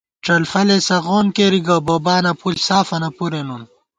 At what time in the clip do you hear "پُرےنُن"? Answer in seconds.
3.17-3.63